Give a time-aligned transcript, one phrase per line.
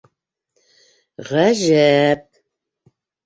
[1.31, 2.25] Ғәжә-әп...